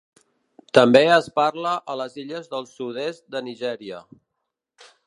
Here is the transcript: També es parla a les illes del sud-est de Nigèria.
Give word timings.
També 0.77 1.01
es 1.17 1.27
parla 1.35 1.75
a 1.95 1.99
les 2.01 2.17
illes 2.25 2.51
del 2.55 2.67
sud-est 2.73 3.27
de 3.37 3.45
Nigèria. 3.51 4.03